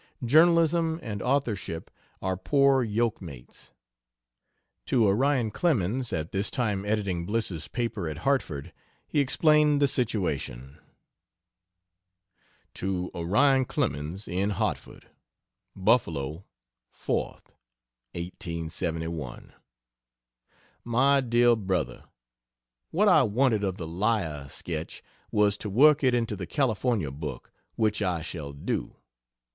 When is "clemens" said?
5.51-6.11, 13.65-14.27